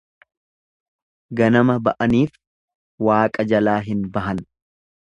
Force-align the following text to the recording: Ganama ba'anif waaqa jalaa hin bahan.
Ganama 1.41 1.75
ba'anif 1.89 2.35
waaqa 3.11 3.47
jalaa 3.55 3.81
hin 3.91 4.07
bahan. 4.19 4.45